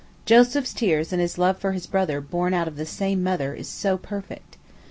Joseph's 0.25 0.73
tears 0.73 1.13
and 1.13 1.21
his 1.21 1.37
love 1.37 1.57
for 1.59 1.77
the 1.77 1.87
brother 1.87 2.21
born 2.21 2.55
of 2.55 2.75
the 2.75 2.87
same 2.87 3.21
mother 3.21 3.53
is 3.53 3.69
so 3.69 3.99
perfect. 3.99 4.57